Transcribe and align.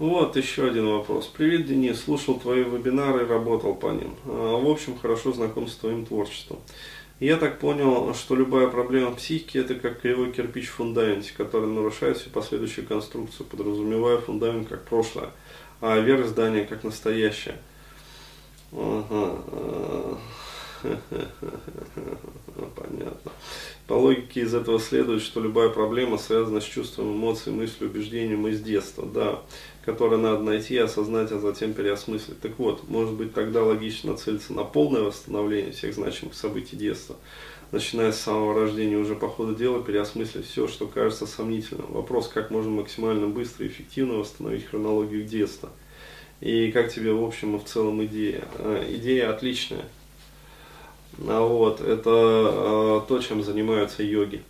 Вот 0.00 0.36
еще 0.36 0.66
один 0.66 0.88
вопрос. 0.88 1.26
Привет, 1.28 1.66
Денис. 1.66 2.02
Слушал 2.02 2.40
твои 2.40 2.64
вебинары, 2.64 3.26
работал 3.26 3.76
по 3.76 3.92
ним. 3.92 4.16
А, 4.26 4.58
в 4.58 4.68
общем, 4.68 4.98
хорошо 4.98 5.32
знаком 5.32 5.68
с 5.68 5.76
твоим 5.76 6.04
творчеством. 6.04 6.58
Я 7.20 7.36
так 7.36 7.60
понял, 7.60 8.12
что 8.12 8.34
любая 8.34 8.66
проблема 8.66 9.14
психики 9.14 9.56
это 9.56 9.76
как 9.76 10.00
кривой 10.00 10.32
кирпич 10.32 10.66
в 10.66 10.72
фундаменте, 10.72 11.32
который 11.36 11.68
нарушает 11.68 12.16
всю 12.16 12.30
последующую 12.30 12.88
конструкцию, 12.88 13.46
подразумевая 13.46 14.18
фундамент 14.18 14.68
как 14.68 14.84
прошлое, 14.84 15.30
а 15.80 15.96
верх 16.00 16.26
здания 16.26 16.64
как 16.64 16.82
настоящее. 16.82 17.58
Ага. 18.72 20.18
Понятно. 22.76 23.32
По 23.86 23.94
логике 23.94 24.42
из 24.42 24.54
этого 24.54 24.78
следует, 24.78 25.22
что 25.22 25.40
любая 25.40 25.68
проблема 25.68 26.18
связана 26.18 26.60
с 26.60 26.64
чувством, 26.64 27.12
эмоцией, 27.12 27.56
мыслью, 27.56 27.90
убеждением 27.90 28.46
из 28.48 28.60
детства, 28.60 29.06
да, 29.06 29.42
которое 29.84 30.16
надо 30.16 30.42
найти, 30.42 30.76
осознать, 30.78 31.32
а 31.32 31.38
затем 31.38 31.74
переосмыслить. 31.74 32.40
Так 32.40 32.58
вот, 32.58 32.88
может 32.88 33.14
быть 33.14 33.34
тогда 33.34 33.62
логично 33.62 34.16
целиться 34.16 34.52
на 34.52 34.64
полное 34.64 35.02
восстановление 35.02 35.72
всех 35.72 35.94
значимых 35.94 36.34
событий 36.34 36.76
детства, 36.76 37.16
начиная 37.72 38.12
с 38.12 38.20
самого 38.20 38.54
рождения, 38.54 38.96
уже 38.96 39.14
по 39.14 39.28
ходу 39.28 39.54
дела 39.54 39.82
переосмыслить 39.82 40.46
все, 40.46 40.68
что 40.68 40.86
кажется 40.86 41.26
сомнительным. 41.26 41.92
Вопрос, 41.92 42.28
как 42.28 42.50
можно 42.50 42.70
максимально 42.70 43.26
быстро 43.26 43.66
и 43.66 43.68
эффективно 43.68 44.14
восстановить 44.14 44.66
хронологию 44.66 45.24
детства. 45.24 45.70
И 46.40 46.70
как 46.72 46.92
тебе 46.92 47.12
в 47.12 47.22
общем 47.22 47.56
и 47.56 47.58
в 47.58 47.64
целом 47.64 48.04
идея? 48.04 48.44
А, 48.58 48.84
идея 48.94 49.30
отличная. 49.30 49.84
А 51.26 51.40
вот, 51.40 51.80
это 51.80 52.10
а, 52.10 53.04
то, 53.06 53.18
чем 53.20 53.42
занимаются 53.42 54.02
йоги. 54.02 54.42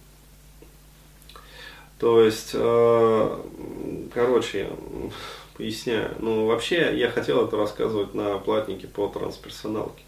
То 1.98 2.20
есть, 2.20 2.50
э, 2.54 3.40
короче, 4.12 4.68
поясняю. 5.56 6.14
Ну, 6.18 6.46
вообще, 6.46 6.98
я 6.98 7.10
хотел 7.10 7.46
это 7.46 7.56
рассказывать 7.56 8.14
на 8.14 8.38
платнике 8.38 8.88
по 8.88 9.08
трансперсоналке. 9.08 10.02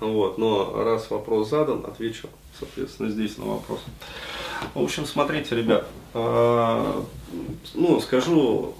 Вот, 0.00 0.38
но 0.38 0.84
раз 0.84 1.10
вопрос 1.10 1.50
задан, 1.50 1.84
отвечу, 1.84 2.28
соответственно, 2.58 3.10
здесь 3.10 3.36
на 3.36 3.46
вопрос. 3.46 3.80
В 4.74 4.82
общем, 4.82 5.04
смотрите, 5.04 5.56
ребят, 5.56 5.88
ну, 6.14 8.00
скажу, 8.00 8.74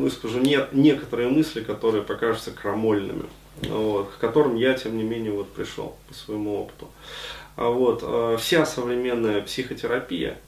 выскажу 0.00 0.38
не, 0.38 0.58
некоторые 0.72 1.28
мысли, 1.28 1.60
которые 1.60 2.02
покажутся 2.02 2.50
крамольными, 2.50 3.24
вот, 3.62 4.10
к 4.10 4.18
которым 4.18 4.56
я, 4.56 4.74
тем 4.74 4.96
не 4.96 5.02
менее, 5.02 5.32
вот 5.32 5.52
пришел 5.52 5.96
по 6.08 6.14
своему 6.14 6.60
опыту. 6.60 6.88
А 7.56 7.68
вот, 7.68 8.00
э, 8.02 8.36
вся 8.38 8.64
современная 8.64 9.42
психотерапия, 9.42 10.38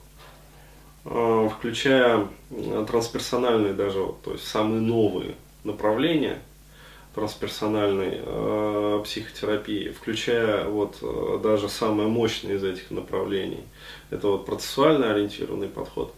Э, 1.04 1.50
включая 1.54 2.28
э, 2.50 2.86
трансперсональные 2.88 3.74
даже, 3.74 4.06
то 4.24 4.32
есть 4.32 4.46
самые 4.46 4.80
новые 4.80 5.34
направления 5.62 6.38
трансперсональной 7.14 8.20
э, 8.22 9.00
психотерапии, 9.04 9.90
включая 9.90 10.66
вот 10.66 10.96
э, 11.02 11.40
даже 11.42 11.68
самое 11.68 12.08
мощное 12.08 12.54
из 12.54 12.64
этих 12.64 12.90
направлений, 12.90 13.64
это 14.10 14.28
вот 14.28 14.46
процессуально 14.46 15.10
ориентированный 15.10 15.68
подход. 15.68 16.14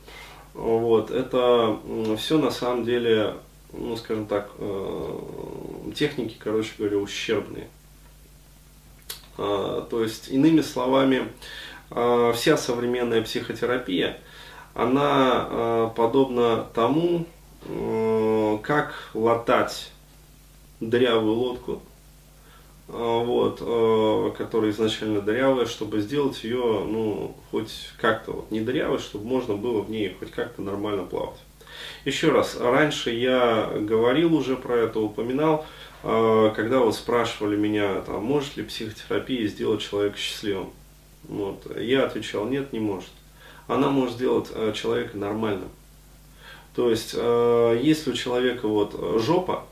Вот, 0.57 1.11
это 1.11 1.79
все 2.19 2.39
на 2.39 2.51
самом 2.51 2.85
деле, 2.85 3.35
ну 3.73 3.97
скажем 3.97 4.27
так, 4.27 4.51
э, 4.59 5.21
техники, 5.95 6.37
короче 6.39 6.73
говоря, 6.79 6.97
ущербные. 6.97 7.69
Э, 9.39 9.85
то 9.89 10.03
есть, 10.03 10.29
иными 10.29 10.63
словами, 10.63 11.29
э, 11.91 12.33
вся 12.35 12.57
современная 12.57 13.23
психотерапия– 13.23 14.19
она 14.77 15.49
э, 15.49 15.91
подобна 15.97 16.67
тому, 16.75 17.25
э, 17.63 18.59
как 18.63 19.11
латать 19.15 19.91
дырявую 20.81 21.35
лодку, 21.35 21.83
вот, 22.89 23.59
э, 23.61 24.33
которая 24.37 24.71
изначально 24.71 25.21
дырявая, 25.21 25.67
чтобы 25.67 26.01
сделать 26.01 26.43
ее, 26.45 26.85
ну, 26.87 27.37
хоть 27.51 27.91
как-то 28.01 28.33
вот 28.33 28.51
не 28.51 28.61
дырявой, 28.61 28.99
чтобы 28.99 29.27
можно 29.27 29.57
было 29.57 29.83
в 29.83 29.91
ней 29.91 30.15
хоть 30.19 30.31
как-то 30.31 30.63
нормально 30.63 31.05
плавать. 31.05 31.41
Еще 32.05 32.31
раз, 32.31 32.57
раньше 32.59 33.11
я 33.11 33.71
говорил 33.79 34.35
уже 34.35 34.57
про 34.57 34.77
это, 34.77 35.01
упоминал, 35.01 35.67
э, 36.03 36.53
когда 36.55 36.79
вот 36.79 36.95
спрашивали 36.95 37.57
меня, 37.57 38.01
там, 38.03 38.25
может 38.25 38.57
ли 38.57 38.63
психотерапия 38.63 39.47
сделать 39.49 39.83
человека 39.83 40.17
счастливым. 40.17 40.71
Вот, 41.25 41.67
я 41.77 42.05
отвечал, 42.05 42.47
нет, 42.47 42.73
не 42.73 42.79
может 42.79 43.11
она 43.67 43.91
может 43.91 44.15
сделать 44.15 44.49
э, 44.53 44.73
человека 44.75 45.17
нормальным. 45.17 45.69
То 46.75 46.91
есть, 46.91 47.15
э, 47.17 47.81
если 47.83 48.11
у 48.11 48.15
человека 48.15 48.69
вот 48.69 49.21
жопа, 49.21 49.65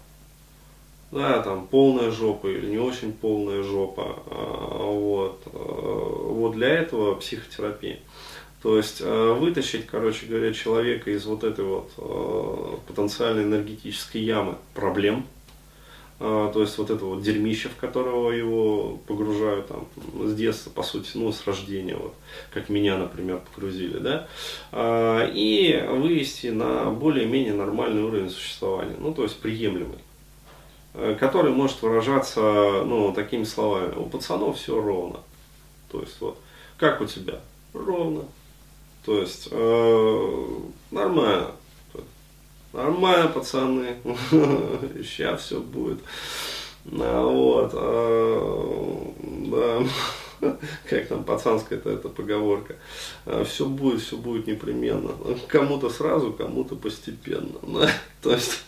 да, 1.15 1.43
там 1.43 1.67
полная 1.67 2.11
жопа 2.11 2.49
или 2.49 2.67
не 2.67 2.79
очень 2.79 3.13
полная 3.13 3.63
жопа, 3.63 4.19
э, 4.27 4.35
вот, 4.35 5.43
вот 5.53 6.53
для 6.53 6.69
этого 6.69 7.15
психотерапия. 7.15 8.01
То 8.63 8.79
есть 8.79 9.03
вытащить, 9.03 9.87
короче 9.87 10.25
говоря, 10.25 10.55
человека 10.55 11.11
из 11.11 11.27
вот 11.27 11.45
этой 11.45 11.67
вот 11.67 11.91
потенциальной 12.87 13.43
энергетической 13.43 14.23
ямы 14.23 14.57
проблем, 14.73 15.27
а, 16.21 16.53
то 16.53 16.61
есть 16.61 16.79
вот 16.79 16.91
это 16.91 17.05
вот 17.05 17.23
дерьмище, 17.23 17.69
в 17.69 17.77
которого 17.77 18.31
его 18.31 19.01
погружают 19.07 19.67
там 19.67 19.89
с 20.25 20.35
детства, 20.35 20.71
по 20.71 20.83
сути, 20.83 21.11
ну, 21.15 21.33
с 21.33 21.45
рождения, 21.47 21.97
вот, 21.97 22.15
как 22.53 22.69
меня, 22.69 22.97
например, 22.97 23.41
погрузили, 23.53 23.99
да, 23.99 24.29
а, 24.71 25.27
и 25.27 25.85
вывести 25.89 26.49
на 26.49 26.91
более-менее 26.91 27.55
нормальный 27.55 28.03
уровень 28.03 28.31
существования, 28.31 28.95
ну, 28.99 29.13
то 29.13 29.25
есть 29.25 29.41
приемлемый, 29.41 29.99
который 31.19 31.51
может 31.51 31.83
выражаться, 31.83 32.41
ну, 32.85 33.13
такими 33.13 33.45
словами, 33.45 33.95
у 33.97 34.05
пацанов 34.05 34.57
все 34.59 34.81
ровно, 34.81 35.21
то 35.91 36.01
есть 36.01 36.21
вот, 36.21 36.39
как 36.79 37.01
у 37.01 37.07
тебя? 37.07 37.41
Ровно, 37.73 38.25
то 39.05 39.21
есть 39.21 39.49
э, 39.51 40.47
нормально, 40.91 41.51
Нормально, 42.75 43.29
пацаны. 43.29 43.97
Сейчас 45.05 45.43
все 45.43 45.61
будет. 45.61 46.01
А, 46.91 47.25
вот. 47.25 47.71
А, 47.73 49.15
да. 49.47 50.57
Как 50.91 51.07
там 51.07 51.23
пацанская-то 51.23 51.89
эта 51.89 52.09
поговорка. 52.09 52.75
А, 53.27 53.45
все 53.45 53.67
будет, 53.67 54.01
все 54.01 54.17
будет 54.17 54.49
непременно. 54.49 55.13
Кому-то 55.47 55.89
сразу, 55.89 56.33
кому-то 56.33 56.75
постепенно. 56.75 57.61
То 58.23 58.33
есть, 58.33 58.65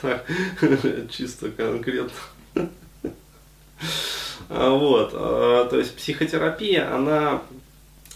так, 0.00 0.26
чисто 1.10 1.50
конкретно. 1.50 2.10
А, 4.48 4.70
вот. 4.70 5.12
А, 5.14 5.66
то 5.66 5.78
есть 5.78 5.96
психотерапия, 5.96 6.94
она 6.94 7.42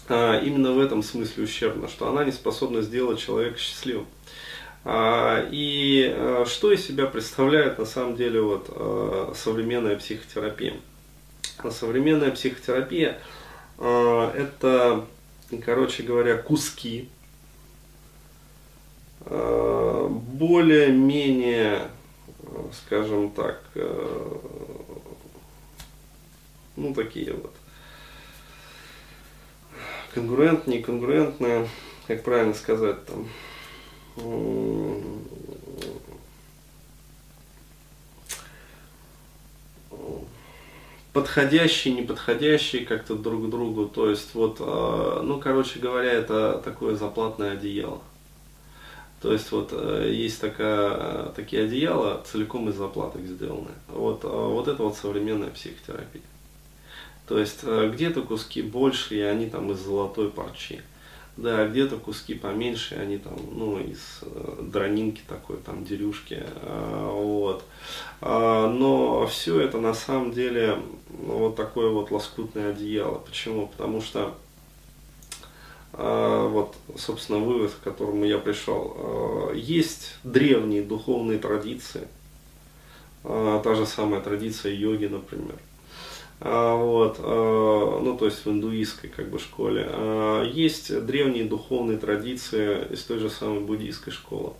а, 0.07 0.39
именно 0.39 0.71
в 0.71 0.79
этом 0.79 1.01
смысле 1.01 1.45
ущербна, 1.45 1.87
что 1.87 2.07
она 2.07 2.23
не 2.23 2.31
способна 2.31 2.81
сделать 2.81 3.19
человека 3.19 3.57
счастливым. 3.57 4.05
И 4.89 6.43
что 6.45 6.71
из 6.71 6.87
себя 6.87 7.07
представляет 7.07 7.77
на 7.77 7.85
самом 7.85 8.15
деле 8.15 8.39
вот 8.39 9.35
современная 9.35 9.97
психотерапия? 9.97 10.75
Современная 11.71 12.31
психотерапия 12.31 13.19
это, 13.77 15.05
короче 15.65 16.03
говоря, 16.03 16.37
куски 16.37 17.09
более-менее, 20.07 21.89
скажем 22.73 23.31
так, 23.31 23.61
ну 26.75 26.93
такие 26.93 27.33
вот 27.33 27.53
конгруентные, 30.13 30.79
неконгруентные, 30.79 31.67
как 32.07 32.23
правильно 32.23 32.53
сказать 32.53 32.97
там, 33.05 33.27
подходящие, 41.13 41.95
неподходящие 41.95 42.85
как-то 42.85 43.15
друг 43.15 43.47
к 43.47 43.49
другу. 43.49 43.87
То 43.87 44.09
есть 44.09 44.35
вот, 44.35 44.57
а, 44.59 45.21
ну, 45.23 45.39
короче 45.39 45.79
говоря, 45.79 46.11
это 46.11 46.61
такое 46.63 46.95
заплатное 46.95 47.53
одеяло. 47.53 48.01
То 49.21 49.33
есть 49.33 49.51
вот 49.51 49.69
э, 49.71 50.11
есть 50.13 50.39
такая, 50.39 51.29
такие 51.29 51.63
одеяла 51.63 52.23
целиком 52.25 52.69
из 52.69 52.75
заплаток 52.75 53.21
сделаны. 53.23 53.71
Вот, 53.87 54.21
а, 54.23 54.47
вот 54.47 54.67
это 54.67 54.83
вот 54.83 54.95
современная 54.95 55.49
психотерапия. 55.49 56.21
То 57.27 57.39
есть 57.39 57.59
э, 57.63 57.89
где-то 57.93 58.21
куски 58.21 58.61
больше, 58.61 59.15
и 59.15 59.21
они 59.21 59.47
там 59.47 59.71
из 59.71 59.79
золотой 59.79 60.29
парчи. 60.29 60.81
Да, 61.35 61.67
где-то 61.67 61.97
куски 61.97 62.33
поменьше, 62.33 62.95
они 62.95 63.19
там, 63.19 63.37
ну, 63.51 63.79
из 63.79 64.21
э, 64.21 64.59
дронинки 64.61 65.21
такой, 65.27 65.57
там, 65.57 65.83
дерюшки, 65.83 66.43
э, 66.43 67.09
вот. 67.11 67.63
А, 68.21 68.67
но 68.67 69.27
все 69.27 69.59
это 69.59 69.79
на 69.79 69.93
самом 69.93 70.31
деле 70.31 70.79
вот 71.09 71.55
такое 71.55 71.89
вот 71.89 72.09
лоскутное 72.09 72.71
одеяло. 72.71 73.19
Почему? 73.19 73.67
Потому 73.67 74.01
что 74.01 74.35
вот, 75.93 76.75
собственно, 76.97 77.39
вывод, 77.39 77.71
к 77.71 77.83
которому 77.83 78.25
я 78.25 78.37
пришел. 78.37 78.93
А, 78.97 79.53
есть 79.53 80.15
древние 80.23 80.83
духовные 80.83 81.39
традиции, 81.39 82.07
а, 83.23 83.59
та 83.63 83.75
же 83.75 83.85
самая 83.85 84.21
традиция 84.21 84.73
йоги, 84.73 85.05
например. 85.05 85.55
Вот, 86.39 87.17
ну 87.17 88.15
то 88.15 88.25
есть 88.25 88.45
в 88.45 88.51
индуистской 88.51 89.09
как 89.09 89.27
бы 89.31 89.39
школе. 89.39 89.89
Есть 90.53 91.03
древние 91.03 91.45
духовные 91.45 91.97
традиции 91.97 92.85
из 92.91 93.01
той 93.05 93.17
же 93.17 93.31
самой 93.31 93.61
буддийской 93.61 94.13
школы. 94.13 94.53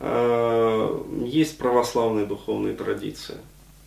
Есть 0.00 1.58
православные 1.58 2.24
духовные 2.24 2.74
традиции. 2.74 3.36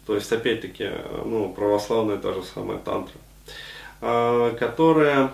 То 0.06 0.14
есть, 0.14 0.32
опять-таки, 0.32 0.92
ну, 1.26 1.52
православная 1.52 2.18
та 2.18 2.32
же 2.32 2.44
самая 2.44 2.78
тантра, 2.78 3.18
которая 4.60 5.32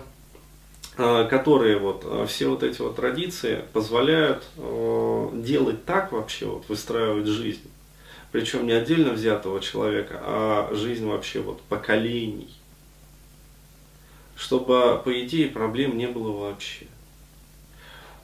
которые 0.96 1.78
вот 1.78 2.02
э, 2.04 2.26
все 2.28 2.48
вот 2.48 2.62
эти 2.62 2.80
вот 2.82 2.96
традиции 2.96 3.64
позволяют 3.72 4.44
э, 4.56 5.30
делать 5.34 5.84
так 5.86 6.12
вообще, 6.12 6.46
вот 6.46 6.68
выстраивать 6.68 7.26
жизнь. 7.26 7.70
Причем 8.30 8.66
не 8.66 8.72
отдельно 8.72 9.12
взятого 9.12 9.60
человека, 9.60 10.20
а 10.22 10.74
жизнь 10.74 11.06
вообще 11.06 11.40
вот 11.40 11.62
поколений. 11.62 12.54
Чтобы, 14.36 15.00
по 15.04 15.20
идее, 15.22 15.48
проблем 15.48 15.96
не 15.96 16.08
было 16.08 16.32
вообще. 16.32 16.86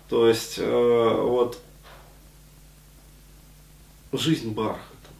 То 0.09 0.27
есть, 0.27 0.59
вот, 0.59 1.61
жизнь 4.13 4.53
бархатом. 4.55 5.13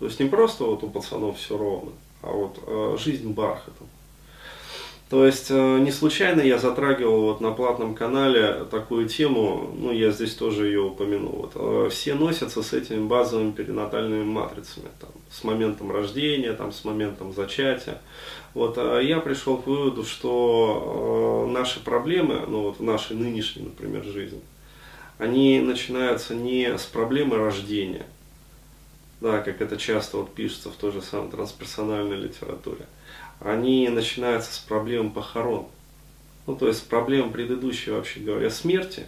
То 0.00 0.06
есть 0.06 0.18
не 0.18 0.28
просто 0.28 0.64
вот 0.64 0.82
у 0.82 0.90
пацанов 0.90 1.38
все 1.38 1.56
ровно, 1.56 1.92
а 2.22 2.32
вот 2.32 2.98
жизнь 3.00 3.30
бархатом. 3.30 3.88
То 5.08 5.24
есть 5.24 5.46
э, 5.50 5.78
не 5.78 5.90
случайно 5.90 6.42
я 6.42 6.58
затрагивал 6.58 7.22
вот 7.22 7.40
на 7.40 7.52
платном 7.52 7.94
канале 7.94 8.66
такую 8.70 9.08
тему, 9.08 9.74
ну 9.74 9.90
я 9.90 10.10
здесь 10.10 10.34
тоже 10.34 10.66
ее 10.66 10.82
упомянул. 10.82 11.32
Вот, 11.32 11.52
э, 11.54 11.88
все 11.90 12.14
носятся 12.14 12.62
с 12.62 12.74
этими 12.74 13.06
базовыми 13.06 13.52
перинатальными 13.52 14.24
матрицами, 14.24 14.88
там, 15.00 15.08
с 15.30 15.44
моментом 15.44 15.90
рождения, 15.90 16.52
там, 16.52 16.72
с 16.72 16.84
моментом 16.84 17.32
зачатия. 17.32 18.02
Вот, 18.52 18.76
а 18.76 19.00
я 19.00 19.20
пришел 19.20 19.56
к 19.56 19.66
выводу, 19.66 20.04
что 20.04 21.46
э, 21.48 21.52
наши 21.52 21.80
проблемы, 21.80 22.44
ну 22.46 22.64
вот 22.64 22.78
в 22.78 22.82
нашей 22.82 23.16
нынешней, 23.16 23.62
например, 23.62 24.04
жизни, 24.04 24.42
они 25.16 25.60
начинаются 25.60 26.34
не 26.34 26.76
с 26.76 26.84
проблемы 26.84 27.38
рождения, 27.38 28.04
да, 29.22 29.40
как 29.40 29.62
это 29.62 29.78
часто 29.78 30.18
вот 30.18 30.34
пишется 30.34 30.68
в 30.70 30.74
той 30.74 30.92
же 30.92 31.00
самой 31.00 31.30
трансперсональной 31.30 32.16
литературе, 32.16 32.84
они 33.40 33.88
начинаются 33.88 34.52
с 34.52 34.58
проблем 34.58 35.10
похорон. 35.10 35.66
Ну, 36.46 36.56
то 36.56 36.66
есть 36.66 36.88
проблем 36.88 37.30
предыдущей, 37.30 37.90
вообще 37.90 38.20
говоря, 38.20 38.50
смерти. 38.50 39.06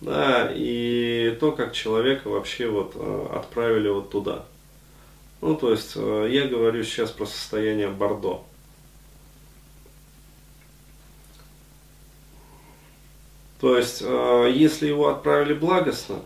Да, 0.00 0.50
и 0.52 1.36
то, 1.38 1.52
как 1.52 1.72
человека 1.72 2.28
вообще 2.28 2.68
вот 2.68 2.92
э, 2.96 3.26
отправили 3.34 3.88
вот 3.88 4.10
туда. 4.10 4.44
Ну, 5.40 5.54
то 5.54 5.70
есть, 5.70 5.92
э, 5.94 6.28
я 6.28 6.48
говорю 6.48 6.82
сейчас 6.82 7.12
про 7.12 7.24
состояние 7.24 7.88
Бордо. 7.88 8.42
То 13.60 13.76
есть, 13.76 14.02
э, 14.02 14.52
если 14.52 14.88
его 14.88 15.08
отправили 15.08 15.54
благостно, 15.54 16.20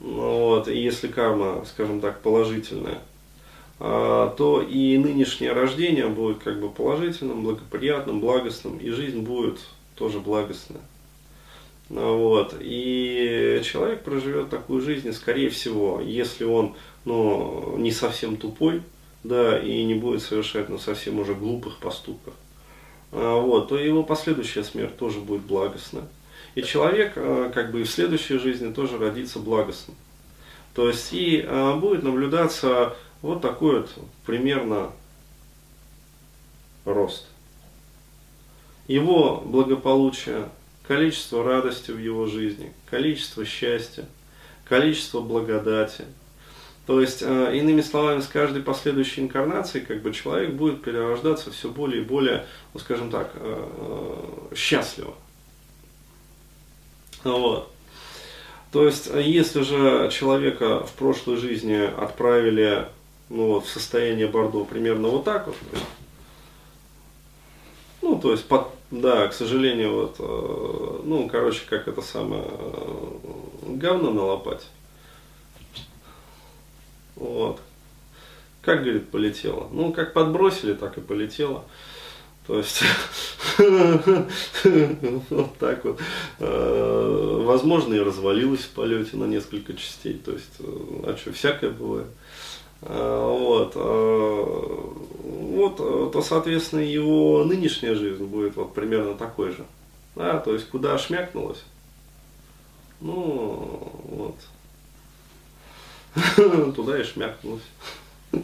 ну, 0.00 0.40
вот, 0.48 0.66
и 0.66 0.76
если 0.76 1.06
карма, 1.06 1.64
скажем 1.66 2.00
так, 2.00 2.20
положительная, 2.20 3.00
то 3.78 4.66
и 4.66 4.96
нынешнее 4.96 5.52
рождение 5.52 6.08
будет 6.08 6.38
как 6.38 6.60
бы 6.60 6.70
положительным, 6.70 7.42
благоприятным, 7.42 8.20
благостным, 8.20 8.78
и 8.78 8.88
жизнь 8.90 9.20
будет 9.20 9.58
тоже 9.96 10.20
благостная. 10.20 10.80
А, 11.90 12.12
вот. 12.12 12.54
И 12.60 13.60
человек 13.64 14.02
проживет 14.02 14.50
такую 14.50 14.80
жизнь, 14.80 15.12
скорее 15.12 15.50
всего, 15.50 16.00
если 16.00 16.44
он 16.44 16.74
ну, 17.04 17.76
не 17.78 17.92
совсем 17.92 18.36
тупой, 18.36 18.82
да, 19.24 19.58
и 19.58 19.84
не 19.84 19.94
будет 19.94 20.22
совершать 20.22 20.68
ну, 20.68 20.78
совсем 20.78 21.18
уже 21.18 21.34
глупых 21.34 21.78
поступков, 21.78 22.34
а, 23.12 23.40
вот, 23.40 23.68
то 23.68 23.78
его 23.78 24.02
последующая 24.02 24.64
смерть 24.64 24.96
тоже 24.96 25.20
будет 25.20 25.42
благостная. 25.42 26.04
И 26.54 26.62
человек 26.62 27.12
как 27.14 27.70
бы 27.70 27.82
и 27.82 27.84
в 27.84 27.90
следующей 27.90 28.38
жизни 28.38 28.72
тоже 28.72 28.96
родится 28.96 29.38
благостным. 29.38 29.94
То 30.74 30.88
есть 30.88 31.10
и 31.12 31.46
будет 31.80 32.02
наблюдаться 32.02 32.96
вот 33.22 33.42
такой 33.42 33.80
вот 33.80 33.90
примерно 34.24 34.90
рост. 36.84 37.26
Его 38.86 39.42
благополучие, 39.44 40.48
количество 40.86 41.42
радости 41.42 41.90
в 41.90 41.98
его 41.98 42.26
жизни, 42.26 42.72
количество 42.88 43.44
счастья, 43.44 44.06
количество 44.64 45.20
благодати. 45.20 46.04
То 46.86 47.00
есть, 47.00 47.20
э, 47.22 47.56
иными 47.56 47.80
словами, 47.80 48.20
с 48.20 48.28
каждой 48.28 48.62
последующей 48.62 49.22
инкарнацией 49.22 49.84
как 49.84 50.02
бы 50.02 50.12
человек 50.12 50.52
будет 50.52 50.82
перерождаться 50.82 51.50
все 51.50 51.68
более 51.68 52.02
и 52.02 52.04
более, 52.04 52.46
ну, 52.74 52.80
скажем 52.80 53.10
так, 53.10 53.32
э, 53.34 53.68
э, 54.50 54.54
счастливо. 54.54 55.14
Вот. 57.24 57.72
То 58.70 58.86
есть, 58.86 59.10
если 59.12 59.62
же 59.62 60.10
человека 60.12 60.84
в 60.86 60.92
прошлой 60.92 61.38
жизни 61.38 61.74
отправили 61.74 62.86
ну, 63.28 63.46
вот, 63.54 63.66
состояние 63.66 64.28
Бордо 64.28 64.64
примерно 64.64 65.08
вот 65.08 65.24
так 65.24 65.46
вот. 65.46 65.56
Ну, 68.02 68.20
то 68.20 68.30
есть, 68.30 68.46
под, 68.46 68.68
да, 68.90 69.26
к 69.26 69.32
сожалению, 69.32 69.94
вот, 69.94 70.16
э, 70.20 71.00
ну, 71.04 71.28
короче, 71.28 71.62
как 71.68 71.88
это 71.88 72.02
самое, 72.02 72.44
э, 72.46 73.18
говно 73.66 74.12
на 74.12 74.22
лопате. 74.22 74.66
Вот. 77.16 77.60
Как, 78.62 78.82
говорит, 78.82 79.10
полетело? 79.10 79.68
Ну, 79.72 79.92
как 79.92 80.12
подбросили, 80.12 80.74
так 80.74 80.98
и 80.98 81.00
полетело. 81.00 81.64
То 82.46 82.58
есть, 82.58 82.82
вот 85.30 85.56
так 85.58 85.84
вот. 85.84 86.00
Э, 86.38 87.42
возможно, 87.44 87.94
и 87.94 87.98
развалилась 87.98 88.60
в 88.60 88.70
полете 88.70 89.16
на 89.16 89.24
несколько 89.24 89.74
частей. 89.74 90.14
То 90.14 90.32
есть, 90.32 90.58
а 90.60 91.16
что, 91.16 91.32
всякое 91.32 91.70
бывает. 91.70 92.06
А, 92.82 93.30
вот, 93.32 93.72
а, 93.74 94.92
вот, 95.22 95.76
то, 96.12 96.22
соответственно, 96.22 96.80
его 96.80 97.44
нынешняя 97.44 97.94
жизнь 97.94 98.24
будет 98.24 98.56
вот 98.56 98.74
примерно 98.74 99.14
такой 99.14 99.50
же. 99.52 99.64
Да, 100.14 100.38
то 100.38 100.52
есть, 100.52 100.68
куда 100.68 100.98
шмякнулось, 100.98 101.62
ну, 103.00 103.92
вот, 104.04 104.36
туда 106.74 107.00
и 107.00 107.04
шмякнулось. 107.04 107.62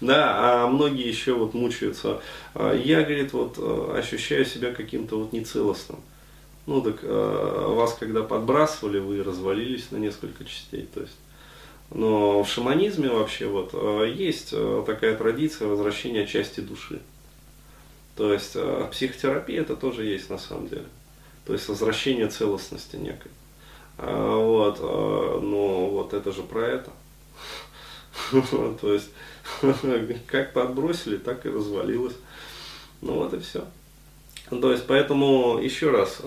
Да, 0.00 0.62
а 0.64 0.68
многие 0.68 1.08
еще 1.08 1.32
вот 1.32 1.54
мучаются. 1.54 2.20
А, 2.54 2.72
я, 2.72 3.02
говорит, 3.02 3.32
вот 3.32 3.58
ощущаю 3.96 4.44
себя 4.44 4.72
каким-то 4.72 5.18
вот 5.18 5.32
нецелостным. 5.32 5.98
Ну 6.66 6.82
так 6.82 7.02
вас 7.02 7.96
когда 7.98 8.22
подбрасывали, 8.22 9.00
вы 9.00 9.24
развалились 9.24 9.90
на 9.90 9.96
несколько 9.96 10.44
частей. 10.44 10.86
То 10.94 11.00
есть 11.00 11.16
но 11.90 12.42
в 12.42 12.48
шаманизме 12.48 13.08
вообще 13.08 13.46
вот 13.46 13.70
э, 13.72 14.12
есть 14.14 14.50
э, 14.52 14.82
такая 14.86 15.16
традиция 15.16 15.68
возвращения 15.68 16.26
части 16.26 16.60
души. 16.60 17.00
То 18.14 18.32
есть 18.32 18.52
э, 18.56 18.88
психотерапия 18.90 19.62
это 19.62 19.74
тоже 19.74 20.04
есть 20.04 20.28
на 20.28 20.38
самом 20.38 20.68
деле. 20.68 20.84
То 21.46 21.54
есть 21.54 21.66
возвращение 21.68 22.28
целостности 22.28 22.96
некой. 22.96 23.30
А, 23.96 24.36
вот, 24.36 24.80
но 24.80 25.88
вот 25.88 26.12
это 26.12 26.30
же 26.30 26.42
про 26.42 26.66
это. 26.66 26.90
То 28.80 28.92
есть, 28.92 29.08
как 30.26 30.52
подбросили, 30.52 31.16
так 31.16 31.46
и 31.46 31.48
развалилось. 31.48 32.14
Ну 33.00 33.14
вот 33.14 33.32
и 33.32 33.38
все. 33.38 33.64
То 34.50 34.72
есть, 34.72 34.86
поэтому, 34.86 35.58
еще 35.58 35.90
раз, 35.90 36.20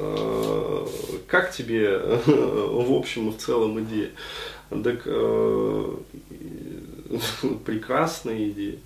как 1.27 1.51
тебе 1.51 1.97
в 2.25 2.93
общем 2.93 3.29
и 3.29 3.31
в 3.31 3.37
целом 3.37 3.79
идея? 3.83 4.11
Так 4.71 5.01
э, 5.05 5.95
прекрасная 7.65 8.49
идея. 8.49 8.79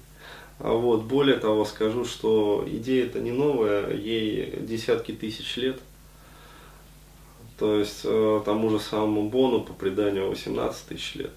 А 0.59 0.73
вот, 0.73 1.03
более 1.03 1.37
того, 1.37 1.65
скажу, 1.65 2.05
что 2.05 2.63
идея 2.67 3.05
это 3.05 3.19
не 3.19 3.31
новая, 3.31 3.93
ей 3.93 4.57
десятки 4.61 5.11
тысяч 5.11 5.57
лет. 5.57 5.79
То 7.59 7.79
есть 7.79 8.01
э, 8.03 8.41
тому 8.43 8.69
же 8.69 8.79
самому 8.79 9.29
Бону 9.29 9.61
по 9.61 9.73
преданию 9.73 10.29
18 10.29 10.87
тысяч 10.87 11.15
лет. 11.15 11.31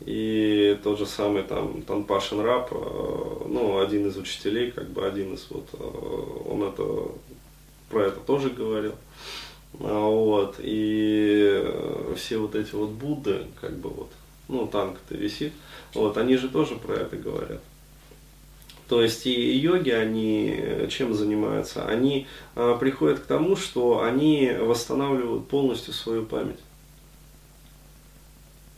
И 0.00 0.78
тот 0.82 0.98
же 0.98 1.06
самый 1.06 1.42
там 1.42 1.82
Танпашин 1.82 2.40
Раб, 2.40 2.68
э, 2.70 3.46
ну, 3.48 3.78
один 3.80 4.06
из 4.06 4.16
учителей, 4.16 4.70
как 4.70 4.90
бы 4.90 5.06
один 5.06 5.34
из 5.34 5.46
вот, 5.50 5.68
э, 5.72 6.48
он 6.48 6.62
это, 6.62 7.10
про 7.90 8.04
это 8.04 8.20
тоже 8.20 8.50
говорил. 8.50 8.92
А, 9.80 10.08
вот, 10.08 10.56
и 10.58 11.62
э, 11.62 12.14
все 12.16 12.38
вот 12.38 12.54
эти 12.54 12.74
вот 12.74 12.90
Будды, 12.90 13.46
как 13.60 13.76
бы 13.76 13.90
вот, 13.90 14.10
ну 14.48 14.66
танк-то 14.66 15.14
висит, 15.14 15.52
вот, 15.94 16.16
они 16.16 16.36
же 16.36 16.48
тоже 16.48 16.76
про 16.76 16.94
это 16.94 17.16
говорят. 17.16 17.60
То 18.88 19.02
есть 19.02 19.26
и 19.26 19.56
йоги, 19.56 19.90
они 19.90 20.86
чем 20.90 21.12
занимаются? 21.12 21.86
Они 21.86 22.26
а, 22.54 22.76
приходят 22.76 23.18
к 23.18 23.26
тому, 23.26 23.56
что 23.56 24.02
они 24.02 24.52
восстанавливают 24.60 25.48
полностью 25.48 25.92
свою 25.92 26.24
память. 26.24 26.58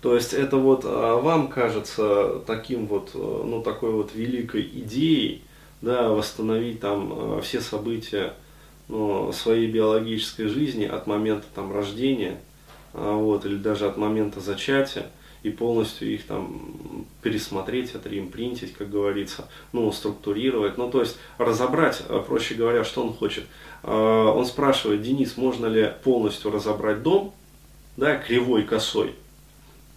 То 0.00 0.14
есть 0.14 0.33
это 0.33 0.57
вот 0.57 0.83
а, 0.85 1.16
вам 1.16 1.49
кажется 1.49 2.40
таким 2.47 2.87
вот, 2.87 3.11
а, 3.14 3.45
ну 3.45 3.62
такой 3.62 3.90
вот 3.90 4.14
великой 4.14 4.62
идеей, 4.62 5.42
да, 5.83 6.09
восстановить 6.09 6.80
там 6.80 7.12
а, 7.12 7.40
все 7.42 7.61
события 7.61 8.35
ну, 8.88 9.33
своей 9.33 9.66
биологической 9.66 10.47
жизни 10.47 10.85
от 10.85 11.07
момента 11.07 11.47
там 11.54 11.73
рождения, 11.73 12.38
вот, 12.92 13.45
или 13.45 13.57
даже 13.57 13.87
от 13.87 13.97
момента 13.97 14.40
зачатия, 14.40 15.07
и 15.42 15.50
полностью 15.50 16.12
их 16.12 16.26
там 16.26 17.07
пересмотреть, 17.23 17.95
отреимпринтить, 17.95 18.73
как 18.73 18.90
говорится, 18.90 19.49
ну, 19.73 19.90
структурировать, 19.92 20.78
ну, 20.78 20.90
то 20.90 21.00
есть 21.00 21.16
разобрать, 21.37 22.02
проще 22.26 22.54
говоря, 22.54 22.83
что 22.83 23.02
он 23.02 23.12
хочет. 23.12 23.45
Он 23.85 24.45
спрашивает, 24.47 25.02
Денис, 25.02 25.37
можно 25.37 25.66
ли 25.66 25.92
полностью 26.02 26.50
разобрать 26.50 27.02
дом, 27.02 27.33
да, 27.97 28.16
кривой, 28.16 28.64
косой, 28.64 29.14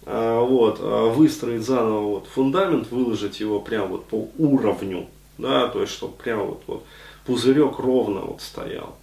а, 0.04 0.40
вот, 0.40 0.78
а, 0.80 1.08
выстроить 1.10 1.62
заново 1.62 2.00
вот, 2.00 2.26
фундамент, 2.26 2.90
выложить 2.90 3.38
его 3.38 3.60
прям 3.60 3.88
вот 3.88 4.06
по 4.06 4.28
уровню, 4.36 5.06
да, 5.38 5.68
то 5.68 5.80
есть, 5.80 5.92
чтобы 5.92 6.14
прям 6.14 6.46
вот, 6.46 6.62
вот 6.66 6.84
пузырек 7.26 7.78
ровно 7.78 8.20
вот 8.20 8.40
стоял. 8.40 8.96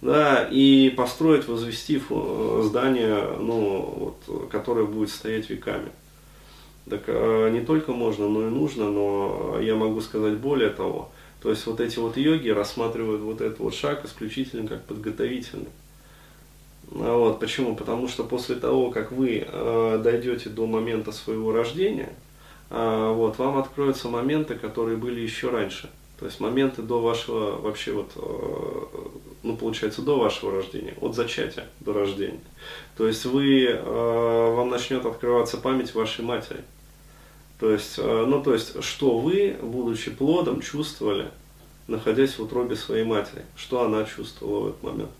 Да, 0.00 0.46
и 0.48 0.90
построить, 0.90 1.48
возвести 1.48 2.00
здание, 2.62 3.36
ну, 3.40 4.14
вот, 4.26 4.48
которое 4.50 4.86
будет 4.86 5.10
стоять 5.10 5.50
веками. 5.50 5.90
Так 6.88 7.02
а, 7.08 7.50
не 7.50 7.60
только 7.60 7.92
можно, 7.92 8.28
но 8.28 8.46
и 8.46 8.50
нужно, 8.50 8.90
но 8.90 9.58
я 9.60 9.74
могу 9.74 10.00
сказать 10.00 10.38
более 10.38 10.70
того. 10.70 11.10
То 11.42 11.50
есть 11.50 11.66
вот 11.66 11.80
эти 11.80 11.98
вот 11.98 12.16
йоги 12.16 12.48
рассматривают 12.48 13.22
вот 13.22 13.40
этот 13.40 13.58
вот 13.60 13.74
шаг 13.74 14.04
исключительно 14.04 14.68
как 14.68 14.84
подготовительный. 14.84 15.70
А 16.92 17.16
вот, 17.16 17.38
почему? 17.38 17.76
Потому 17.76 18.08
что 18.08 18.24
после 18.24 18.56
того, 18.56 18.90
как 18.90 19.12
вы 19.12 19.44
э, 19.46 20.00
дойдете 20.02 20.48
до 20.48 20.66
момента 20.66 21.12
своего 21.12 21.52
рождения, 21.52 22.12
э, 22.70 23.12
вот, 23.14 23.38
вам 23.38 23.58
откроются 23.58 24.08
моменты, 24.08 24.54
которые 24.54 24.96
были 24.96 25.20
еще 25.20 25.50
раньше. 25.50 25.90
То 26.18 26.26
есть 26.26 26.40
моменты 26.40 26.82
до 26.82 27.00
вашего, 27.00 27.60
вообще 27.60 27.92
вот, 27.92 28.10
э, 28.16 28.98
ну 29.44 29.56
получается 29.56 30.02
до 30.02 30.18
вашего 30.18 30.52
рождения, 30.52 30.94
от 31.00 31.14
зачатия 31.14 31.68
до 31.80 31.92
рождения. 31.92 32.40
То 32.96 33.06
есть 33.06 33.24
вы, 33.24 33.66
э, 33.66 34.54
вам 34.56 34.68
начнет 34.68 35.06
открываться 35.06 35.58
память 35.58 35.94
вашей 35.94 36.24
матери. 36.24 36.64
То 37.60 37.70
есть, 37.70 37.98
э, 37.98 38.24
ну 38.26 38.42
то 38.42 38.52
есть, 38.52 38.82
что 38.82 39.18
вы, 39.18 39.56
будучи 39.62 40.10
плодом, 40.10 40.60
чувствовали, 40.60 41.30
находясь 41.86 42.38
в 42.38 42.42
утробе 42.42 42.74
своей 42.74 43.04
матери, 43.04 43.44
что 43.56 43.82
она 43.82 44.04
чувствовала 44.04 44.60
в 44.60 44.68
этот 44.70 44.82
момент 44.82 45.10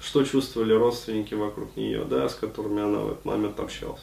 что 0.00 0.24
чувствовали 0.24 0.72
родственники 0.72 1.34
вокруг 1.34 1.76
нее, 1.76 2.04
да, 2.04 2.28
с 2.28 2.34
которыми 2.34 2.82
она 2.82 2.98
в 2.98 3.12
этот 3.12 3.24
момент 3.24 3.58
общалась. 3.60 4.00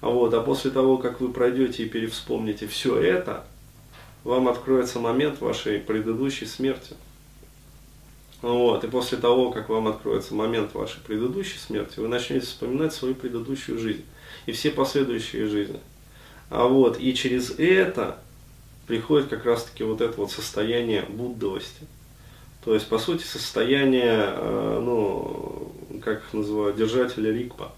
А 0.00 0.08
вот, 0.08 0.32
а 0.34 0.40
после 0.40 0.70
того, 0.70 0.98
как 0.98 1.20
вы 1.20 1.32
пройдете 1.32 1.84
и 1.84 1.88
перевспомните 1.88 2.66
все 2.66 2.98
это, 2.98 3.44
вам 4.26 4.48
откроется 4.48 4.98
момент 4.98 5.40
вашей 5.40 5.78
предыдущей 5.78 6.46
смерти. 6.46 6.94
Вот, 8.42 8.84
и 8.84 8.88
после 8.88 9.18
того, 9.18 9.50
как 9.50 9.68
вам 9.68 9.88
откроется 9.88 10.34
момент 10.34 10.74
вашей 10.74 11.00
предыдущей 11.00 11.58
смерти, 11.58 12.00
вы 12.00 12.08
начнете 12.08 12.46
вспоминать 12.46 12.92
свою 12.92 13.14
предыдущую 13.14 13.78
жизнь 13.78 14.04
и 14.44 14.52
все 14.52 14.70
последующие 14.70 15.46
жизни. 15.46 15.80
А 16.50 16.66
вот, 16.66 17.00
и 17.00 17.14
через 17.14 17.58
это 17.58 18.18
приходит 18.86 19.28
как 19.28 19.46
раз-таки 19.46 19.82
вот 19.82 20.00
это 20.00 20.16
вот 20.18 20.30
состояние 20.30 21.02
буддовости– 21.02 21.86
то 22.66 22.74
есть, 22.74 22.88
по 22.88 22.98
сути, 22.98 23.22
состояние, 23.22 24.24
э, 24.26 24.80
ну, 24.82 25.72
как 26.02 26.18
их 26.18 26.32
называют, 26.32 26.76
держателя 26.76 27.32
рикпа, 27.32 27.70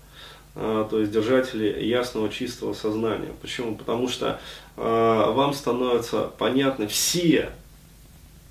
то 0.90 1.00
есть 1.00 1.12
держатели 1.12 1.84
ясного 1.84 2.28
чистого 2.28 2.72
сознания. 2.72 3.32
Почему? 3.40 3.76
Потому 3.76 4.08
что 4.08 4.40
э, 4.76 4.80
вам 4.80 5.54
становятся 5.54 6.22
понятны 6.38 6.86
все 6.88 7.50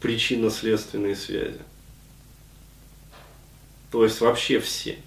причинно-следственные 0.02 1.16
связи. 1.16 1.60
То 3.92 4.04
есть 4.04 4.22
вообще 4.22 4.60
все. 4.60 4.98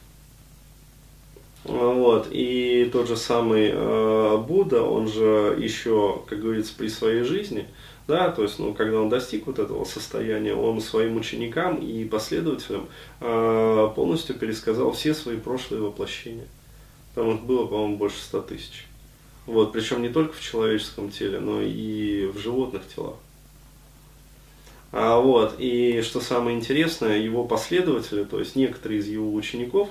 Вот. 1.64 2.28
И 2.30 2.88
тот 2.92 3.06
же 3.08 3.16
самый 3.16 3.70
Будда, 4.38 4.82
он 4.82 5.08
же 5.08 5.56
еще, 5.60 6.22
как 6.26 6.40
говорится, 6.40 6.72
при 6.76 6.88
своей 6.88 7.22
жизни– 7.22 7.66
да, 8.10 8.32
то 8.32 8.42
есть, 8.42 8.58
ну, 8.58 8.74
когда 8.74 9.00
он 9.00 9.08
достиг 9.08 9.46
вот 9.46 9.60
этого 9.60 9.84
состояния, 9.84 10.52
он 10.52 10.80
своим 10.80 11.16
ученикам 11.16 11.76
и 11.76 12.04
последователям 12.04 12.88
э, 13.20 13.88
полностью 13.94 14.34
пересказал 14.34 14.90
все 14.90 15.14
свои 15.14 15.36
прошлые 15.36 15.80
воплощения. 15.80 16.46
Там 17.14 17.36
их 17.36 17.42
было, 17.42 17.66
по-моему, 17.66 17.96
больше 17.96 18.20
ста 18.20 18.40
тысяч. 18.40 18.86
Вот, 19.46 19.72
причем 19.72 20.02
не 20.02 20.08
только 20.08 20.34
в 20.34 20.40
человеческом 20.40 21.10
теле, 21.10 21.40
но 21.40 21.60
и 21.60 22.26
в 22.26 22.38
животных 22.38 22.82
телах. 22.94 23.16
А 24.92 25.18
вот, 25.18 25.56
и 25.58 26.02
что 26.02 26.20
самое 26.20 26.56
интересное, 26.56 27.18
его 27.18 27.44
последователи, 27.44 28.24
то 28.24 28.40
есть 28.40 28.56
некоторые 28.56 29.00
из 29.00 29.08
его 29.08 29.32
учеников, 29.34 29.88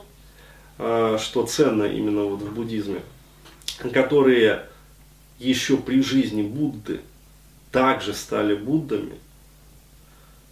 э, 0.77 1.17
что 1.21 1.45
ценно 1.45 1.83
именно 1.83 2.23
вот 2.23 2.41
в 2.41 2.53
буддизме, 2.53 3.01
которые 3.93 4.65
еще 5.39 5.77
при 5.77 6.01
жизни 6.01 6.41
Будды 6.41 6.99
также 7.71 8.13
стали 8.13 8.55
Буддами. 8.55 9.15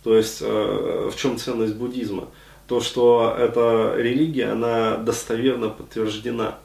То 0.04 0.16
есть 0.16 0.38
э, 0.42 1.10
в 1.14 1.18
чем 1.18 1.38
ценность 1.38 1.76
буддизма? 1.76 2.30
То, 2.68 2.82
что 2.82 3.36
эта 3.38 3.96
религия, 3.98 4.52
она 4.52 4.98
достоверно 4.98 5.70
подтверждена. 5.70 6.58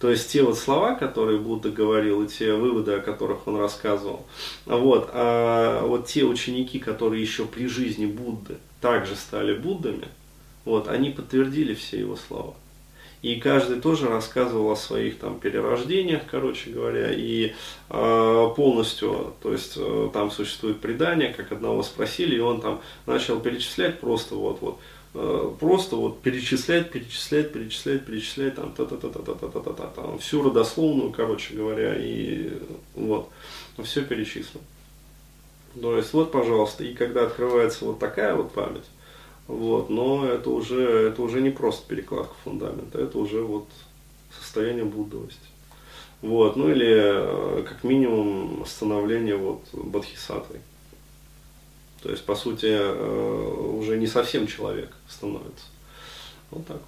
То 0.00 0.10
есть 0.10 0.30
те 0.30 0.42
вот 0.42 0.58
слова, 0.58 0.94
которые 0.94 1.38
Будда 1.38 1.70
говорил, 1.70 2.22
и 2.22 2.28
те 2.28 2.52
выводы, 2.52 2.92
о 2.92 3.00
которых 3.00 3.46
он 3.46 3.56
рассказывал, 3.56 4.26
вот, 4.66 5.08
а 5.12 5.86
вот 5.86 6.06
те 6.06 6.24
ученики, 6.24 6.78
которые 6.78 7.22
еще 7.22 7.46
при 7.46 7.66
жизни 7.66 8.06
Будды 8.06 8.56
также 8.80 9.16
стали 9.16 9.54
Буддами, 9.54 10.08
вот, 10.64 10.88
они 10.88 11.10
подтвердили 11.10 11.74
все 11.74 12.00
его 12.00 12.16
слова. 12.16 12.54
И 13.22 13.36
каждый 13.36 13.80
тоже 13.80 14.08
рассказывал 14.08 14.70
о 14.72 14.76
своих 14.76 15.18
там 15.18 15.40
перерождениях, 15.40 16.24
короче 16.30 16.68
говоря, 16.68 17.10
и 17.10 17.54
э, 17.88 18.48
полностью, 18.54 19.32
то 19.42 19.50
есть 19.50 19.74
э, 19.78 20.10
там 20.12 20.30
существует 20.30 20.80
предание, 20.80 21.32
как 21.32 21.50
одного 21.50 21.82
спросили, 21.82 22.36
и 22.36 22.40
он 22.40 22.60
там 22.60 22.82
начал 23.06 23.40
перечислять 23.40 23.98
просто 23.98 24.34
вот 24.34 24.60
вот 24.60 24.78
э, 24.78 25.03
Э, 25.14 25.54
просто 25.60 25.94
вот 25.94 26.22
перечислять, 26.22 26.90
перечислять, 26.90 27.52
перечислять, 27.52 28.04
перечислять, 28.04 28.56
там, 28.56 28.72
та-та-та-та-та-та-та-та, 28.72 29.72
та 29.72 29.86
там, 29.86 30.18
всю 30.18 30.42
родословную, 30.42 31.12
короче 31.12 31.54
говоря, 31.54 31.94
и 31.96 32.50
вот, 32.96 33.28
все 33.84 34.02
перечислил. 34.02 34.60
То 35.80 35.96
есть 35.96 36.12
вот, 36.12 36.32
пожалуйста, 36.32 36.82
и 36.82 36.94
когда 36.94 37.24
открывается 37.24 37.84
вот 37.84 38.00
такая 38.00 38.34
вот 38.34 38.52
память, 38.52 38.86
вот, 39.46 39.88
но 39.88 40.26
это 40.26 40.50
уже, 40.50 40.82
это 40.82 41.22
уже 41.22 41.40
не 41.40 41.50
просто 41.50 41.86
перекладка 41.86 42.34
фундамента, 42.42 43.00
это 43.00 43.16
уже 43.18 43.40
вот 43.40 43.68
состояние 44.40 44.84
буддовости. 44.84 45.38
Вот, 46.22 46.56
ну 46.56 46.70
или 46.70 46.90
э, 46.90 47.62
как 47.62 47.84
минимум 47.84 48.64
становление 48.66 49.36
вот 49.36 49.62
бодхисаттвой. 49.72 50.60
То 52.04 52.10
есть, 52.10 52.22
по 52.26 52.36
сути, 52.36 52.66
э, 52.66 53.76
уже 53.78 53.96
не 53.96 54.06
совсем 54.06 54.46
человек 54.46 54.94
становится. 55.08 55.64
Вот 56.50 56.66
так. 56.66 56.82